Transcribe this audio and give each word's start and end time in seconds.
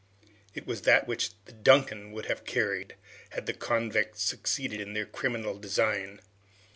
It 0.55 0.65
was 0.65 0.81
that 0.81 1.07
which 1.07 1.29
the 1.45 1.51
"Duncan" 1.51 2.11
would 2.11 2.25
have 2.25 2.43
carried, 2.43 2.95
had 3.33 3.45
the 3.45 3.53
convicts 3.53 4.23
succeeded 4.23 4.81
in 4.81 4.93
their 4.93 5.05
criminal 5.05 5.59
design! 5.59 6.21